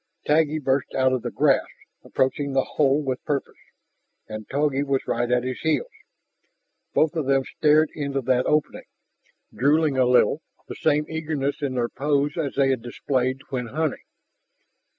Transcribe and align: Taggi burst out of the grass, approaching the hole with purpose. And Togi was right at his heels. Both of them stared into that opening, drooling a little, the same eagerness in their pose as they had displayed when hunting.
Taggi 0.25 0.57
burst 0.57 0.95
out 0.95 1.13
of 1.13 1.21
the 1.21 1.29
grass, 1.29 1.67
approaching 2.03 2.53
the 2.53 2.63
hole 2.63 3.03
with 3.03 3.23
purpose. 3.23 3.59
And 4.27 4.49
Togi 4.49 4.81
was 4.81 5.05
right 5.05 5.29
at 5.31 5.43
his 5.43 5.59
heels. 5.59 5.91
Both 6.95 7.15
of 7.15 7.27
them 7.27 7.43
stared 7.45 7.91
into 7.93 8.21
that 8.21 8.47
opening, 8.47 8.85
drooling 9.53 9.99
a 9.99 10.07
little, 10.07 10.41
the 10.67 10.73
same 10.73 11.05
eagerness 11.07 11.61
in 11.61 11.75
their 11.75 11.87
pose 11.87 12.35
as 12.35 12.55
they 12.55 12.71
had 12.71 12.81
displayed 12.81 13.41
when 13.51 13.67
hunting. 13.67 14.01